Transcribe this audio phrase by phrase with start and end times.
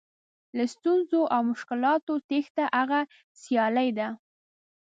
[0.57, 2.99] له ستونزو او مشکلاتو تېښته هغه
[3.41, 4.07] سیالي ده.